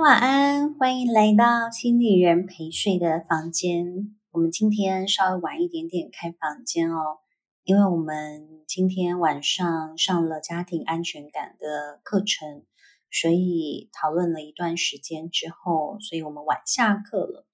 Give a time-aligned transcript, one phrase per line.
[0.00, 4.16] 晚安，欢迎来到心理人陪睡的房间。
[4.30, 7.18] 我们今天稍微晚一点点开房间哦，
[7.64, 12.62] 因为我们今天晚上上了家庭安全感的课程，
[13.10, 17.44] 所以讨论了一段时间之后，所以我们晚下课了，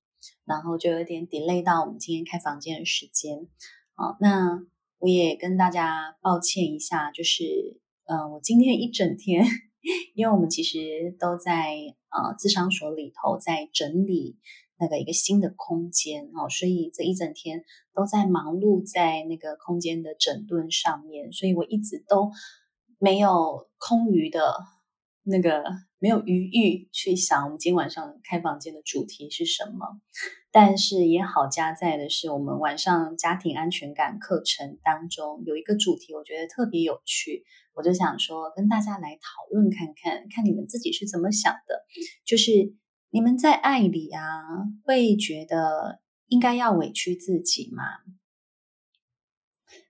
[0.45, 3.49] 然后就有点 delay 到我们今天开房间的时间。
[3.95, 4.61] 好，那
[4.99, 9.47] 我也跟大家抱歉一下，就是，呃，我今天一整天。
[10.15, 11.77] 因为我们其实都在
[12.15, 14.39] 呃智商所里头在整理
[14.79, 22.31] 那个一个新的空间哦，所以这一整天都在忙碌在那个空间的整顿上面，所以我一直都
[22.99, 24.55] 没有空余的
[25.23, 25.65] 那个
[26.05, 30.03] 没有余裕去想我们今晚上开房间的主题是什么。
[30.53, 37.47] 但是也好加在的是，我们晚上家庭安全感课程当中有一个主题，我觉得特别有趣。
[37.73, 41.87] 我就想说，跟大家来讨论看看，看你们自己是怎么想的。
[42.27, 42.75] 就是
[43.09, 44.21] 你们在爱里啊，
[44.85, 47.83] 会觉得应该要委屈自己吗？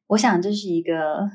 [0.07, 1.29] 我想这是一个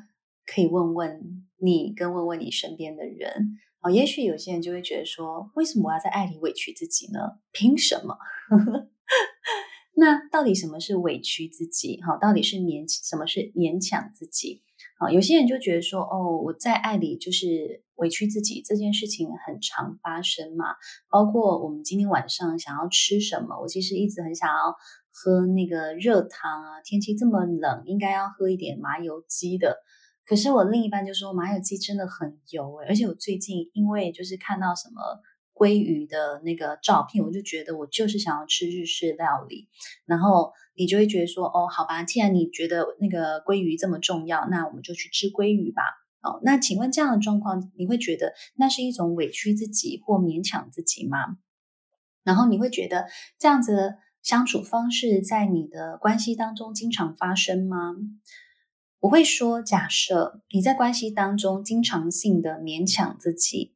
[0.45, 3.57] 可以问问你，跟问问你身边的人。
[3.81, 7.19] 哦，也许有些人就会觉得说，为什么我要在爱里委屈自己呢？
[7.51, 8.17] 凭什么？
[9.95, 11.99] 那到底什么是委屈自己？
[12.01, 14.63] 哈，到底是勉什么是勉强自己？
[14.97, 20.75] 啊，有些人就觉得说，哦，我在爱里就是委屈自己，这件事情很常发生嘛。
[21.09, 24.75] 包括我们今天晚上想要吃什么，我其实一直很想要
[25.11, 26.81] 喝那个热汤啊。
[26.83, 29.77] 天气这么冷，应该要喝一点麻油鸡的。
[30.29, 35.01] 可是我另一半就说，马油鸡真的很油诶，而且我最近因为就是看到什么。
[35.59, 39.67] 鲑鱼的那个照片，我就觉得我就是想要吃日式料理，
[40.05, 45.83] 然后你就会觉得说，哦，好吧，既然你觉得那个鲑鱼这么重要，那我们就去吃鲑鱼吧。
[46.21, 51.37] 哦，那请问这样的状况，你会觉得那是一种委屈自己或勉强自己吗？
[52.23, 53.07] 然后你会觉得
[53.37, 57.97] 这样子的相处方式在你的关系当中经常发生吗？
[59.01, 63.73] 我会说，假设你在关系当中经常性的勉强自己。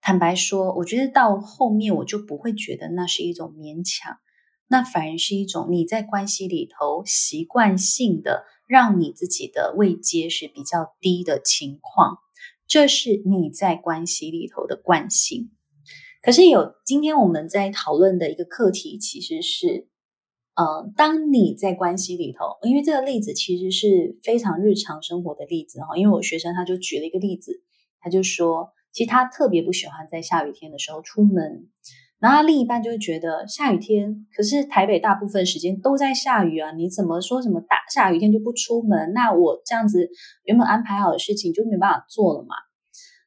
[0.00, 4.16] 坦白说，我觉得到后面我就不会觉得那是一种勉强，
[4.66, 12.18] 那反而是一种你在关系里头习惯性的让你自己的位阶是比较低的情况，
[12.66, 15.52] 这是你在关系里头的惯性。
[16.22, 19.86] 可是有今天我们在讨论的一个课题，其实是，
[20.56, 27.62] 呃，当你在关系里头，因为这个例子其实是非常日常生活的例子哈，因为我学生他就举了一个例子，
[28.00, 28.70] 他就说。
[28.92, 31.68] 其实他特别不喜欢在下雨天的时候出门，
[32.18, 39.12] 然后他另一半就会觉得下雨天，可是台北大部分时间都在下雨啊，你怎么说什么大下雨天就不出门？
[39.12, 40.08] 那我这样子
[40.44, 42.56] 原本安排好的事情就没办法做了嘛。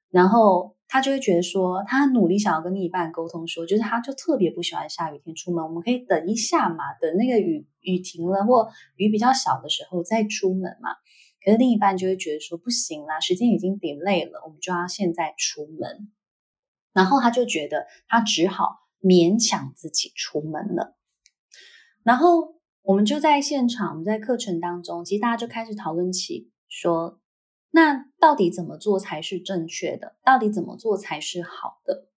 [0.09, 10.89] 然后他就会觉得说，他努力想要跟另一半沟通说，就是他就特别不喜欢下雨天出门，我们可以等一下嘛，等那个雨雨停了或雨比较小的时候再出门嘛。
[11.45, 16.11] 可是另一半就会觉得说不行啦，时间已经挺累了，我们就要现在出门。
[16.91, 20.97] 然后他就觉得他只好勉强自己出门了。
[22.03, 27.19] 然后我们就在现场，我们在课程当中，其实大家就开始讨论起说，
[27.71, 30.15] 那到底怎么做才是正确的？
[30.23, 32.07] 到底怎么做才是好的？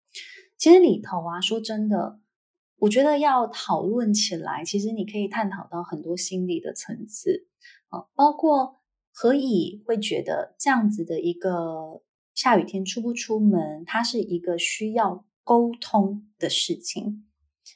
[0.56, 2.20] 其实里头啊，说真的，
[2.78, 7.46] 我觉得要讨论起来，其实你可以探讨到很多心理的层次
[7.88, 8.78] 啊，包括。
[9.14, 12.00] 何以会觉得这样子的一个
[12.32, 17.26] 下雨天出不出门，它是一个需要沟通的事情？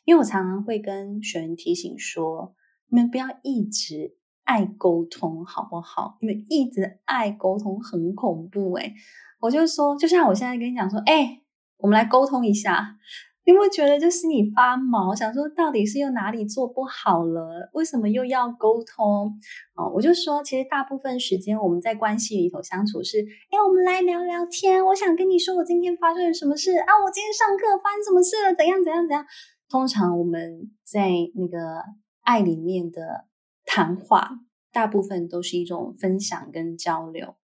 [0.07, 2.55] 因为我常常会跟学员提醒说，
[2.89, 4.17] 你们不要一直
[4.47, 6.17] 爱沟通，好不好？
[6.21, 8.95] 因为一直爱沟通很恐怖诶。
[9.41, 11.43] 我就说，就像我现在跟你讲说，诶，
[11.77, 12.97] 我们来沟通一下。
[13.45, 15.15] 你有没有觉得就心里发毛？
[15.15, 17.71] 想说到底是又哪里做不好了？
[17.75, 19.39] 为什么又要沟通？
[19.77, 23.21] 哦，我就说，其实大部分时间我们在关系里头相处是，
[23.51, 24.85] 哎，我们来聊聊天。
[24.87, 26.91] 我想跟你说，我今天发生了什么事啊？
[27.05, 28.55] 我今天上课发生什么事了？
[28.57, 29.25] 怎样怎样怎样？
[29.69, 31.85] 通常我们在那个
[32.23, 33.27] 爱里面的
[33.67, 34.31] 谈话，
[34.73, 37.37] 大部分都是一种分享跟交流。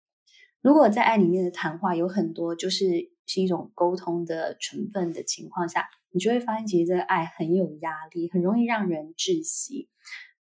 [0.61, 3.11] 如果在爱里面的谈话有很多，就是。
[3.33, 9.89] 是一种沟通的成分的情况下，你就会发现，其实这个爱很有压力，很容易让人窒息。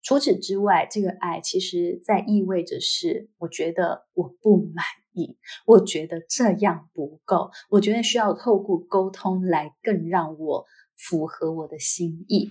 [0.05, 4.84] 除此之外，这个爱其实在意味着是，我觉得我不满
[5.14, 5.37] 意，
[5.67, 10.64] 我觉得这样不够，我觉得需要透过沟通来更让我
[10.96, 12.50] 符合我的心意。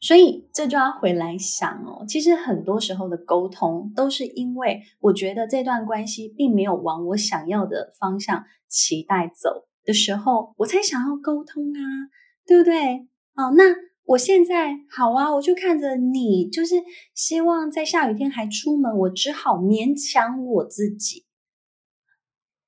[0.00, 11.80] 所以这就要回来想哦，其实很多时候的沟通都是因为我觉得这段关系并没有往我想要的方向期待走，的时候，我才想要沟通啊，
[12.46, 13.08] 对不对？
[13.34, 13.74] 哦，那
[14.04, 16.76] 我现在好啊，我就看着你，就是
[17.14, 21.24] 希望在下雨天还出门，我只好勉强我自己。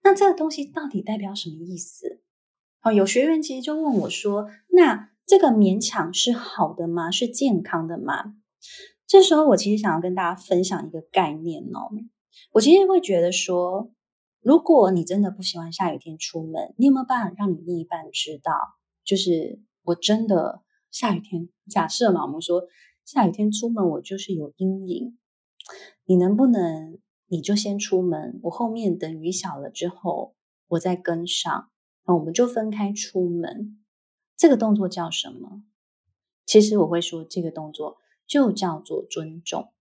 [0.02, 2.22] 那这个东西到底代表什么意思？
[2.82, 7.10] 哦，有学员其实就问我说：“那这个勉强是好的吗？
[7.10, 8.36] 是健康的吗？”
[9.06, 11.90] 这时候我其实想要跟大家分享一个概念哦，
[12.52, 13.90] 我其实会觉得说，
[14.40, 18.52] 如果你真的不喜欢下雨天出门，你有没有办法让你另一半知道？
[19.04, 22.64] 就是我真的下雨天，假设嘛，我们说
[23.04, 25.18] 下雨天出门，我就是有阴影。
[26.04, 30.34] 你能不能你就先出门，我后面等雨小了之后，
[30.66, 31.68] 我再跟上，
[32.06, 33.78] 那我们就分开出门。
[34.36, 35.62] 这个动作叫什么？
[36.44, 39.72] 其实我会说，这个动作就叫做尊重。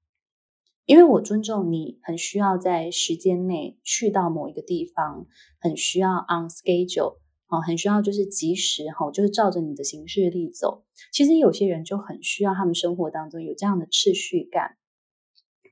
[0.85, 5.27] 因为我尊重你，很需要在时间内去到某一个地方，
[5.59, 7.17] 很需要 on schedule，
[7.47, 10.85] 哦，很需要就是及时哈，就是照着你的行事历走。
[11.11, 14.77] 其实有些人就很需要他们生活当中有这样的秩序感，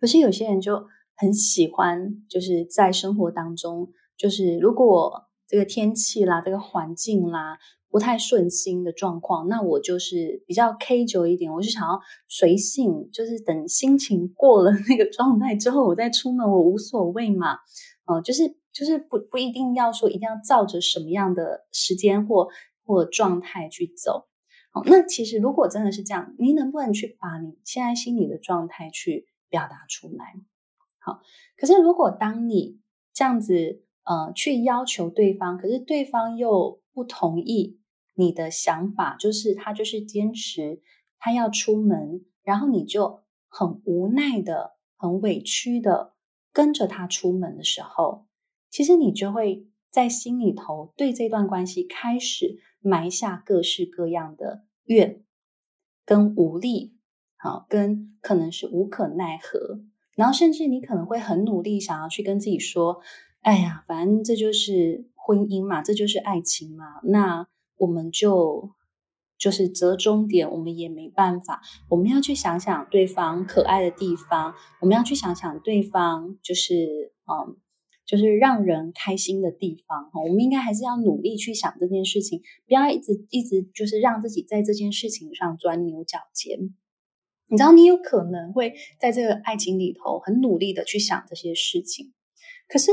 [0.01, 7.59] 可是有些人就很喜欢就是在生活当中，就是如果这个天气啦，这个环境啦。
[7.93, 17.59] 不太顺心的状况，那我就是比较 K 久一点，我就想要随性，就是等心情过了那个状态之后，我再出门，我无所谓嘛。
[18.05, 22.47] 呃，就是就是不不一定要说一定要照着什么样的时间或
[22.83, 24.25] 或状态去走。
[24.71, 30.33] 好，那其实如果真的是这样，你能不能去把你现在心里的状态去表达出来？
[30.97, 31.19] 好，
[31.55, 32.79] 可是如果当你
[33.13, 37.81] 这样子呃去要求对方，可是对方又不同意。
[38.15, 40.81] 你的想法就是他就是坚持
[41.19, 46.13] 他要出门，然后你就很无奈的、很委屈的
[46.51, 48.25] 跟着他出门的时候，
[48.69, 55.23] 其实你就会在心里头对这段关系开始埋下各式各样的怨
[56.05, 56.97] 跟无力，
[57.37, 59.81] 好，跟可能是无可奈何，
[60.15, 63.01] 然后甚至你可能会很努力想要去跟自己说
[63.41, 67.47] ：“哎呀，反正这就是婚姻嘛，这就是爱情嘛。”那
[67.83, 68.71] 我们就
[69.37, 71.61] 就是折中点，我们也没办法。
[71.89, 77.57] 我们要去想想对方可爱的地方，我们要去想想对方就是嗯，
[78.05, 80.09] 就是让人开心的地方。
[80.13, 86.57] 我们应该还是要努力去想这件事情，不要一直一直就是让自己在这件事情上钻牛角尖。
[87.47, 92.13] 你知道，你有可能会在这个爱情里头很努力的去想这些事情，
[92.69, 92.91] 可是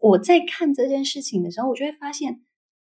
[0.00, 2.42] 我在看这件事情的时候，我就会发现。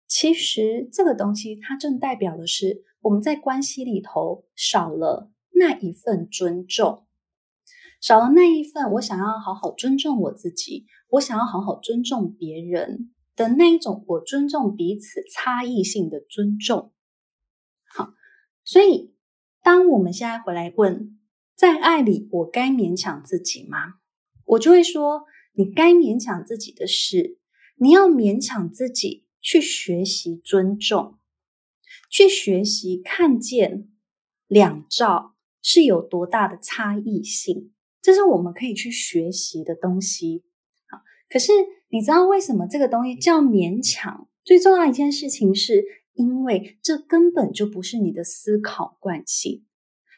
[0.07, 7.05] 其实这个东西，它正代表的是我们在关系里头少了那一份尊重，
[7.99, 16.93] 少了那一份我想要好好尊重我自己，我想要好好尊重别人的那一种我尊重彼此差异性的尊重。
[17.87, 18.13] 好，
[18.63, 19.13] 所以
[19.63, 21.19] 当我们现在回来问，
[21.55, 23.95] 在爱里我该勉强自己吗？
[24.45, 25.23] 我就会说，
[25.53, 27.39] 你该勉强自己的事，
[27.77, 29.25] 你要勉强自己。
[29.45, 31.19] 去学习尊重，
[32.09, 33.88] 去学习看见
[34.47, 37.71] 两造是有多大的差异性，
[38.01, 40.44] 这是我们可以去学习的东西。
[40.88, 40.98] 好，
[41.29, 41.51] 可是
[41.89, 44.27] 你知道为什么这个东西叫勉强？
[44.43, 49.63] 最重要一件事情是因为这根本就不是你的思考惯性。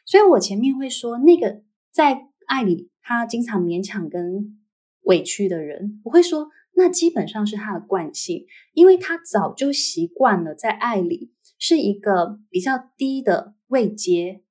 [0.06, 1.60] 所以我前面会说，那个
[1.92, 4.58] 在爱里他经常勉强跟
[5.02, 6.48] 委屈的人，我会说。
[6.78, 14.44] 那基本上是他的惯性，因为他早就习惯了在爱里是一个比较低的位阶，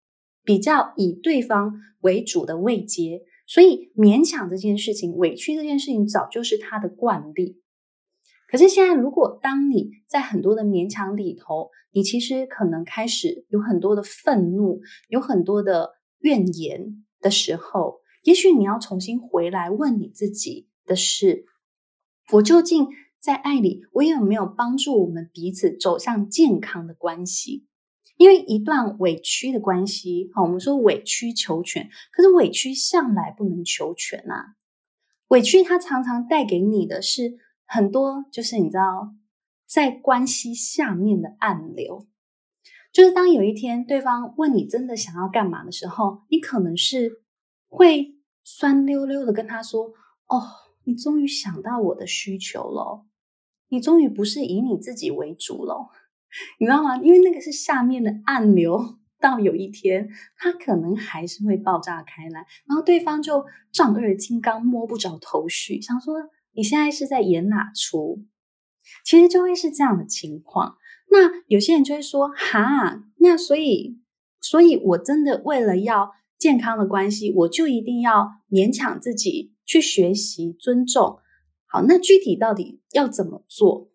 [0.44, 7.62] 比较以对方为主的位阶，所以勉强这件事情、委屈这件事情早就是他的惯例。
[8.50, 21.46] 可是现在，如果当你在很多的勉强里头，你其实可能开始有很多的愤怒，有很多的怨言的时候，也许你要重新回来问你自己的是。
[22.34, 22.88] 我究竟
[23.20, 27.66] 在爱里，我有没有帮助我们彼此走向健康的关系？
[28.18, 34.56] 因为一段委屈的关系，好，我们说委曲求全，可是委屈向来不能求全啊。
[35.30, 39.14] 委屈它常常带给你的是很多，就是你知道，
[39.66, 42.08] 在关系下面的暗流。
[42.92, 47.22] 就是当有一天对方问你真的想要干嘛的时候，你可能是
[47.68, 49.94] 会酸溜溜的跟他说
[50.28, 50.44] ：“哦。”
[50.88, 53.06] 你终于想到我的需求了，
[53.68, 55.90] 你终于不是以你自己为主了，
[56.62, 56.96] 你知道吗？
[56.96, 66.16] 因为那个是下面的暗流，到有一天它可能还是会爆炸开来，然后对方就丈二金刚摸不着头绪，想说
[66.54, 68.24] 你现在是在演哪出？
[69.04, 70.78] 其实就会是这样的情况。
[71.12, 74.00] 那有些人就会说：“哈，那所以，
[74.40, 81.20] 所以我真的为了要健康的关系，我就一定要勉强自己去学习尊重。
[81.68, 83.92] 好，那具体到底要怎么做？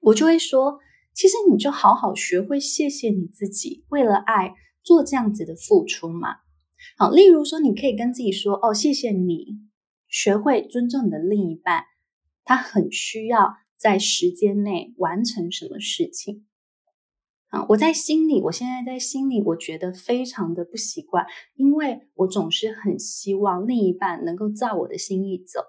[0.00, 0.78] 我就会说，
[1.12, 6.36] 其实你就好好学会谢谢你自己，为了爱做这样子的付出嘛。
[6.96, 9.58] 好，例如说，你可以跟自己说：哦，谢谢你，
[10.06, 11.86] 学会尊重你的另一半，
[12.44, 16.46] 他很需要。”在时间内完成什么事情？
[17.68, 25.60] 我在心里，我现在在心里，我觉得非常的不习惯，因为我总是很希望另一半能够照我的心意走，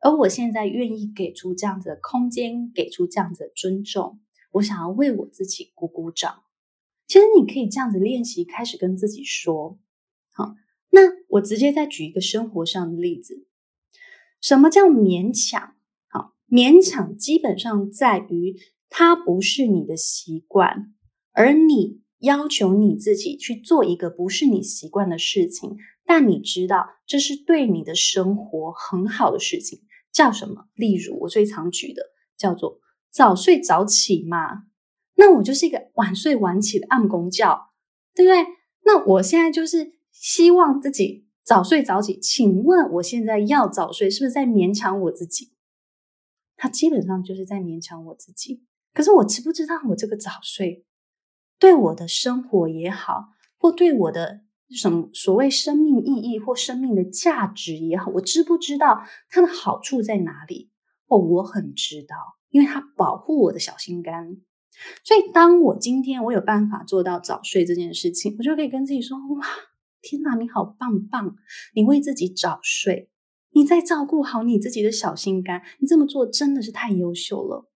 [0.00, 4.20] 而我现在愿意给出这样子的空间，给出这样子的尊重，
[4.52, 6.42] 我想要为我自己鼓鼓掌。
[7.06, 9.78] 其实你可以这样子练习，开始跟自己说，
[10.32, 10.54] 好，
[10.90, 13.46] 那我直接再举一个生活上的例子，
[14.40, 15.74] 什么叫勉强？
[16.08, 18.56] 好勉强基本上在于，
[18.88, 20.94] 它不是你的习惯，
[21.32, 29.80] 而你要求你自己去做一个不是你习惯的事情，但你知道这是对你的生活很好的事情，
[30.12, 30.66] 叫什么？
[30.74, 32.02] 例如我最常举的
[32.36, 34.64] 叫做早睡早起嘛。
[35.16, 37.72] 那我就是一个晚睡晚起的暗公教，
[38.14, 38.46] 对不对？
[38.84, 45.52] 那我现在就是希望自己早睡早起，请问我现在要早睡，是不是在勉强我自己？
[46.56, 50.84] 他基本上就是在勉强我自己，可是我知不知道我这个早睡
[51.60, 54.40] 对我的生活也好，或对我的
[54.70, 60.70] 什么所谓生命意义或生命的价值也好，我知不知道它的好处在哪里？
[61.06, 62.16] 哦，我很知道，
[62.48, 64.38] 因为它保护我的小心肝。
[65.04, 69.46] 所以，当我今天我有办法做到早睡这件事情，我就可以跟自己说：哇，
[70.00, 71.36] 天哪，你好棒棒，
[71.74, 73.10] 你为自己早睡。
[73.52, 77.68] 你在照顾好你自己的小心肝，你这么做真的是太优秀了。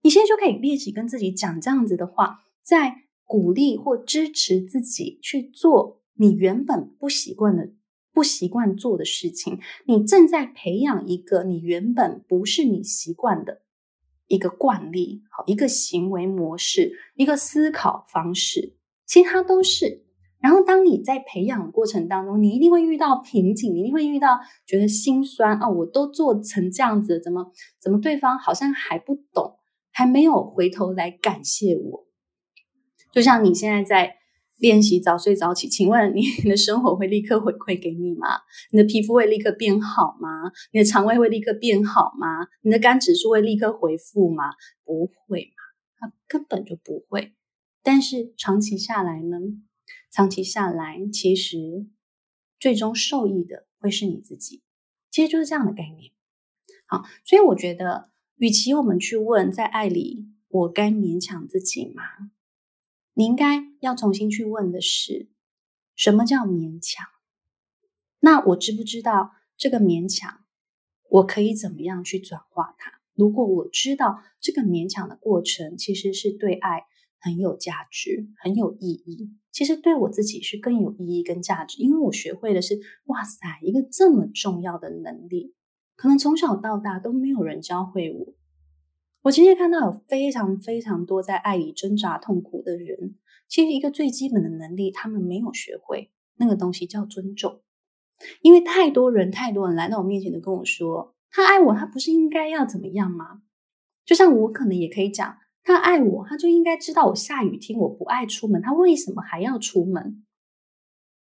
[0.00, 2.96] 你现在就可以练习跟自己讲这样子的话，在
[3.32, 7.72] 鼓励或支持自己去做你原本不习惯的、
[8.12, 9.58] 不习惯做的事情。
[9.86, 13.62] 你正在培养一个你原本不是你习惯的
[14.28, 20.04] 一个惯例，好，一个行为模式，一个思考方式，其他都是。
[20.38, 25.70] 然后，当你在培养过程当中，你一定会遇到瓶颈，你一定会遇到觉得心酸啊！
[25.70, 29.56] 我都做成这样子，怎么怎么对方好像还不懂，
[29.90, 32.06] 还没有回头来感谢我。
[33.12, 34.16] 就像你现在在
[34.58, 38.26] 练习早睡早起，请问你的生活会立刻回馈给你吗？
[38.70, 40.50] 你的皮肤会立刻变好吗？
[40.72, 42.46] 你的肠胃会立刻变好吗？
[42.62, 44.44] 你的肝指数会立刻回复吗？
[44.84, 45.62] 不会嘛，
[45.98, 47.32] 它根本就不会。
[47.82, 49.38] 但是长期下来呢？
[50.12, 51.86] 长期下来，其实
[52.60, 54.62] 最终受益的会是你自己，
[55.10, 56.12] 其实就是这样的概念。
[56.86, 62.04] 好，所以我觉得，与其我们去问在爱里我该勉强自己吗？
[63.14, 65.28] 你应该要重新去问的是，
[65.94, 67.06] 什么叫勉强？
[68.20, 70.44] 那我知不知道这个勉强，
[71.08, 73.00] 我可以怎么样去转化它？
[73.14, 76.86] 如果我知道这个勉强的过程，其实是对爱。
[77.24, 79.30] 很有价值，很有意义。
[79.52, 85.54] 其实对我自己是更有意义跟价值，因为我学会的是，哇塞，一个这么重要的能力，
[85.94, 88.34] 可能从小到大都没有人教会我。
[89.22, 93.14] 我今天看到有非常非常多在爱里挣扎痛苦的人，
[93.46, 97.62] 其实一个最基本的能力，他们没有学会，那个东西叫尊重。
[98.40, 103.42] 因为太多人，太多人来到我面前都跟我说，他爱我，他不是应该要怎么样吗？
[104.04, 105.38] 就像我可能也可以讲。
[105.64, 110.24] 他爱我，他就应该知道我下雨天我不爱出门，他为什么还要出门？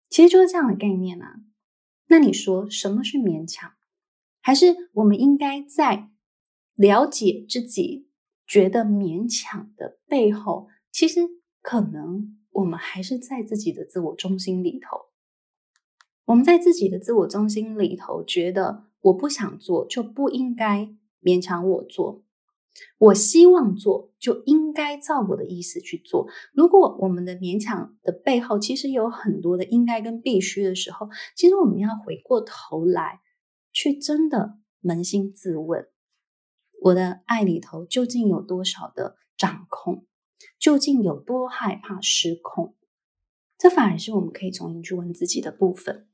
[0.09, 1.37] 其实就是这样的概念啊。
[2.07, 3.71] 那你说什么是勉强？
[4.41, 6.09] 还是我们应该在
[6.75, 8.08] 了解自己
[8.46, 11.22] 觉得勉强的背后，其实
[11.62, 15.05] 可能我们还是在自己的自我中心里头。
[16.25, 20.89] 我们在自己的自我中心里头，觉得我不想做，就不应该
[21.22, 22.24] 勉强我做。
[22.98, 26.27] 我希望做，就应该照我的意思去做。
[26.51, 33.22] 如果我们的勉强的背后，其实有很多的应该跟必须的时候，其实我们要回过头来，
[33.72, 35.88] 去真的扪心自问：
[36.86, 40.06] 我的爱里头究竟有多少的掌控？
[40.60, 42.75] 究竟有多害怕失控？
[43.58, 46.08] 这反而是我们可以重新去问自己的部分。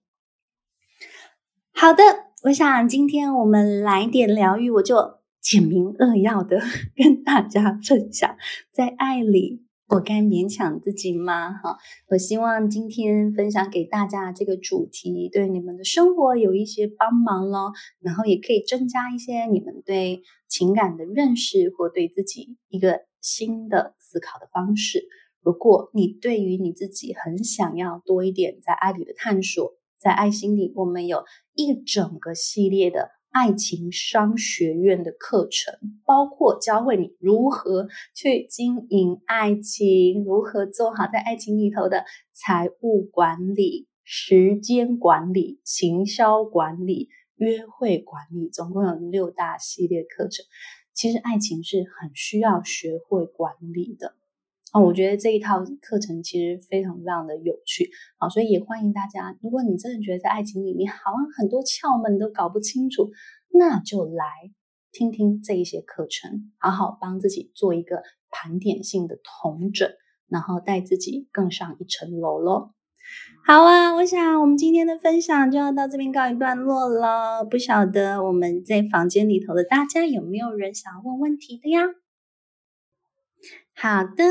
[1.74, 2.04] 好的，
[2.44, 5.22] 我想今天我们来点疗愈，我就。
[5.42, 6.62] 简明扼要的
[6.96, 8.38] 跟大家分享，
[8.72, 11.52] 在爱里我该勉强自己吗？
[11.52, 25.10] 哈，我希望今天分享给大家这个主题，对你们的生活有一些帮忙咯，然后也可以增加一些你们对情感的认识，或对自己一个新的思考的方式。
[25.42, 33.10] 如果你对于你自己很想要多一点在爱里的探索，在爱心里，我们有一整个系列的。
[33.32, 35.74] 爱情商学院的课程，
[36.06, 47.08] 包括教会你如何去经营爱情，如何做好在爱情里头的财务管理、时间管理、行销管理、
[47.38, 50.46] 约会管理，总共有六大系列课程。
[50.94, 54.16] 其实爱情是很需要学会管理的。
[54.74, 63.10] 哦，我觉得这一套课程其实非常非常的有趣，啊，所以也欢迎大家，如果你真的觉得在爱情里面好像很多窍门都搞不清楚，
[63.50, 64.26] 那就来
[64.94, 69.90] 听听这一些课程，好好帮自己做一个盘点性的统整，
[70.30, 72.72] 然后带自己更上一层楼喽。
[73.46, 77.44] 好啊，我想我们今天的分享就要到这边告一段落了。
[77.44, 81.82] 不晓得我们在房间里头的大家有没有人想要问问题的呀？
[83.74, 84.24] 好的，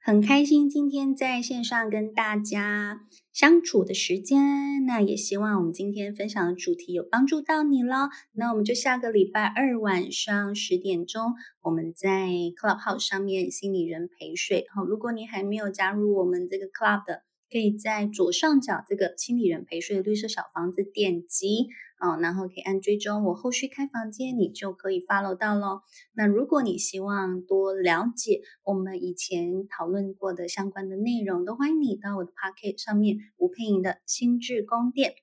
[0.00, 3.00] 很开心今天在线上跟大家
[3.32, 8.10] 相处的时间，那也希望我们今天分享的主题有帮助到你咯。
[8.32, 14.66] 那我们就下个礼拜二晚上十点钟，我们在 Clubhouse 上面心理人陪睡。
[14.74, 21.68] 好，如果你还没有加入我们这个 Club 的，可以在左上角这个心理人陪睡的绿色小房子点击，
[22.02, 25.82] 哦，然后可以按追踪，我后续开房间你就可以 follow 到咯。
[26.14, 35.14] 那如果你希望多了解我们以前讨论过的相关的内容，都欢迎你到我的 Pocket 上面吴佩莹的心智宫殿，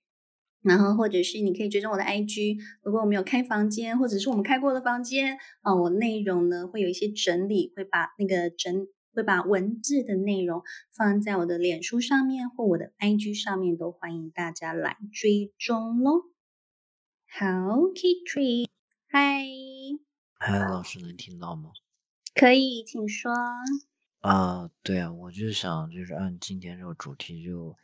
[0.61, 2.59] 然后或者是你可以追踪我的 IG。
[2.81, 8.87] 如果我们有开房间，或者是我们开过的房间，啊、我内容呢会有一些整理，会把那个整。
[9.11, 10.61] 会把文字的内容
[10.95, 16.25] 放在我的脸书上面或我的 IG 上面，都欢迎大家来追踪咯。
[17.31, 17.45] 好
[17.93, 18.67] ，Kitty，
[19.07, 19.45] 嗨，
[20.39, 21.71] 嗨，老师能听到吗？
[22.33, 23.31] 可以，请说。
[24.21, 27.77] 啊，对啊，我就想就是按今天这个主题就，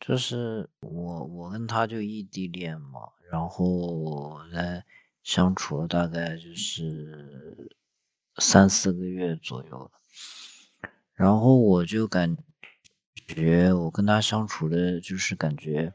[0.00, 4.84] 就是我我跟他就异地恋嘛，然后在
[5.22, 7.70] 相处了大概就是
[8.38, 9.92] 三四个月左右。
[11.12, 12.36] 然后我就感
[13.26, 15.92] 觉我跟他相处的，就是感觉，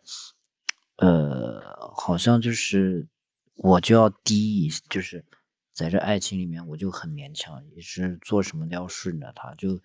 [1.03, 3.07] 呃，好像就是
[3.55, 5.25] 我就要低一，就是
[5.73, 9.81] 在这爱情里面我就很勉强，也是做什么都要顺着他，就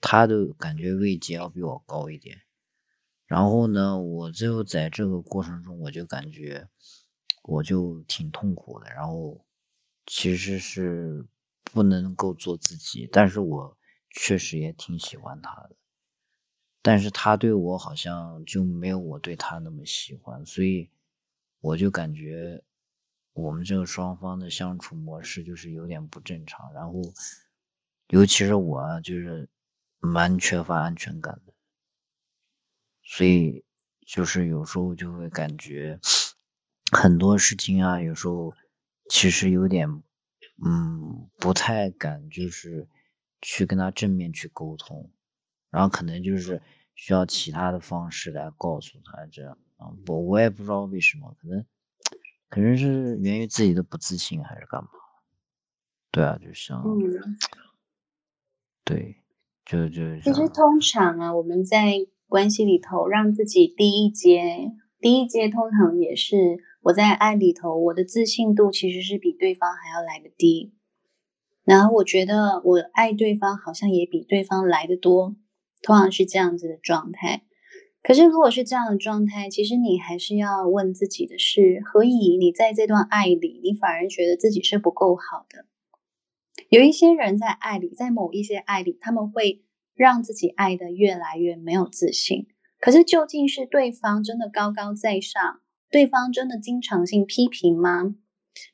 [0.00, 2.40] 他的感觉位阶要比我高一点。
[3.26, 6.68] 然后呢，我就在这个过程中，我就感觉
[7.42, 8.88] 我就挺痛苦的。
[8.90, 9.44] 然后
[10.06, 11.26] 其实是
[11.62, 13.76] 不能够做自己，但是我。
[14.16, 15.74] 确实也挺喜欢他的，
[16.84, 20.90] 但是他对我好像就没有我对他那么喜欢，所以
[21.62, 22.62] 我就感觉
[23.32, 26.70] 我们这个双方的相处模式就是有点不正常。
[26.74, 27.00] 然后，
[28.08, 29.48] 尤其是我啊，就是
[29.98, 31.54] 蛮缺乏安全感的，
[33.02, 33.64] 所以
[34.06, 35.98] 就是有时候就会感觉
[36.92, 38.52] 很多事情啊，有时候
[39.08, 39.88] 其实有点
[40.62, 42.86] 嗯不太敢，就是。
[43.46, 45.10] 去跟他正面去沟通，
[45.74, 46.62] 然后可能就是
[46.94, 51.66] 需要其他的方式来告诉他这样啊，我我也不知道为什么，可能
[52.48, 54.88] 可能是源于自己的不自信还是干嘛？
[56.12, 57.36] 对啊，就像，嗯、
[58.84, 59.16] 对，
[59.64, 66.36] 就就其实通常啊，我们在关系里头让自己低一阶，低一阶通常也是
[66.82, 70.72] 我在爱里头，我的自信度其实是比对方还要来的低。
[71.64, 75.34] 然后我觉得我爱对方好像也比对方来的多，
[75.84, 77.42] 通常是这样子的状态。
[78.02, 85.66] 可是如果是这样的状态，其实你还是要问自己的是：何以你在这段爱里，你反而觉得自己是不够好的？
[86.70, 89.62] 有一些人在爱里，在某一些爱里，他们会
[89.94, 92.46] 让自己爱得越来越没有自信。
[92.80, 98.16] 可是究竟是对方真的高高在上，对方真的经常性批评吗？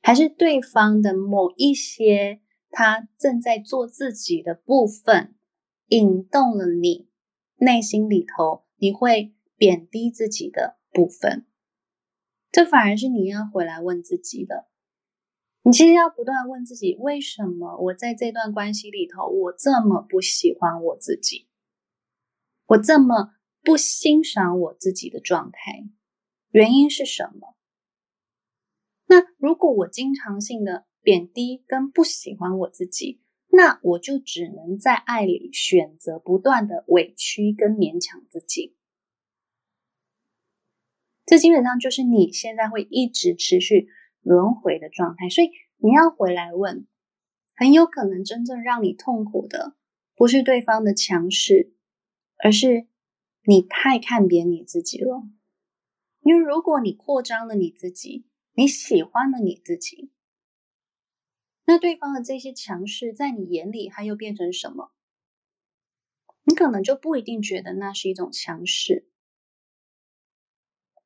[0.00, 2.40] 还是对方的某一些？
[2.72, 5.34] 他正在做自己的部分，
[5.90, 7.08] 引动了你
[7.56, 11.46] 内心里头，你会贬低自己的部分。
[12.50, 14.66] 这反而是你要回来问自己的。
[15.62, 21.46] 你其实要不断问自己：为什么我在这段关系里头，我这么不喜欢我自己？
[22.66, 25.86] 我这么不欣赏我自己的状态，
[26.50, 27.54] 原因是什么？
[29.06, 30.86] 那如果我经常性的。
[31.02, 38.76] 贬低跟不喜欢我自己，那我就只能在爱里选择不断的委屈跟勉强自己。
[41.26, 43.88] 这基本上就是你现在会一直持续
[44.20, 45.28] 轮回的状态。
[45.28, 46.86] 所以你要回来问，
[47.54, 49.76] 很有可能真正让你痛苦的，
[50.14, 51.72] 不是对方的强势，
[52.36, 52.86] 而是
[53.44, 55.22] 你太看扁你自己了。
[56.22, 60.10] 因为如果你扩张了你自己，你喜欢了你自己，
[61.64, 64.92] 那对方的这些强势，在你眼里，它又变成什么？
[66.44, 69.08] 你可能就不一定觉得那是一种强势，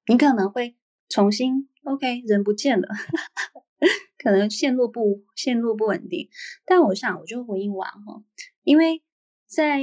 [0.06, 0.76] 你可能会
[1.08, 2.88] 重新 OK，人不见了，
[4.16, 6.30] 可能线路不线路不稳定。
[6.64, 8.22] 但我想，我就回应完哈，
[8.62, 9.02] 因为
[9.46, 9.82] 在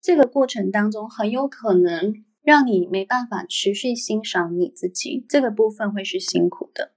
[0.00, 2.24] 这个过程当中，很有可能。
[2.46, 6.92] 让你没办法持续欣赏你自己，这个部分会是辛苦的。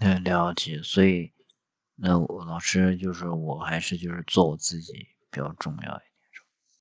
[0.00, 0.82] 嗯，了解。
[0.82, 1.32] 所以，
[1.96, 4.92] 那我老师就是我还是就是做我自己
[5.30, 6.02] 比较重要一点。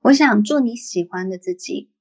[0.02, 1.92] 我想做你喜欢的自己，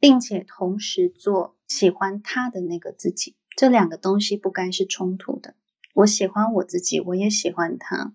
[0.00, 5.54] 并且同时做喜欢他的那个自己，这两个东西不该是冲突的。
[5.94, 8.14] 我喜欢我自己，我也喜欢他，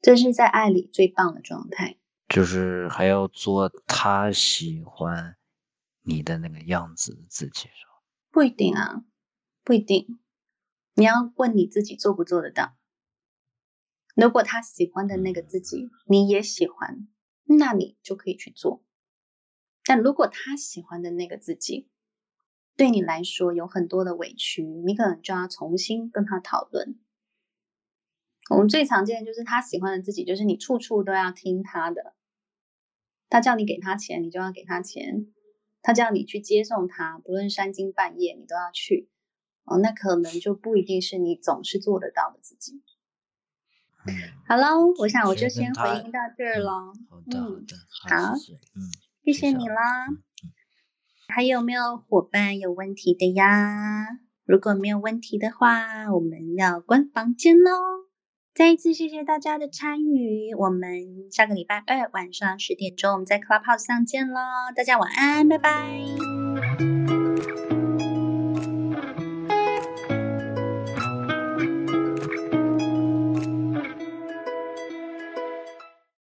[0.00, 1.98] 这是在爱里最棒的状态。
[2.28, 5.36] 就是还要做他喜欢。
[6.02, 8.02] 你的那个样子的自己是吧？
[8.30, 9.04] 不一定啊，
[9.62, 10.18] 不一定。
[10.94, 12.74] 你要问你自己做不做得到。
[14.20, 17.08] 如果他喜欢的那个自己你也喜欢，
[17.44, 18.84] 那你就可以去做。
[19.84, 21.88] 但如果他喜欢的那个自己
[22.76, 26.98] 对你来说有很多的委屈，你可能就要重新跟他讨论。
[28.50, 32.14] 我们最常见的就是他喜欢的自己，就是你处处都要听他的。
[33.28, 35.32] 他叫你给他钱，你就要给他钱。
[35.82, 39.08] 他叫你去接送他，不论三更半夜，你都要去
[39.64, 39.78] 哦。
[39.78, 42.82] 那可能就不一定是你总是做得到的自己。
[44.06, 44.14] 嗯，
[44.46, 46.70] 好喽，我想我就先回应到这儿了。
[47.08, 48.90] 好的，好的，好，嗯，
[49.24, 50.06] 谢谢你啦。
[51.28, 54.06] 还有没有伙伴有问题的呀？
[54.44, 57.70] 如果没有问题的话，我们要关房间喽。
[58.52, 64.40] 再一次谢谢大家的参与，我们下个礼拜二晚上十点钟，我们在 Clubhouse 上见喽！
[64.74, 66.39] 大家晚安，拜拜。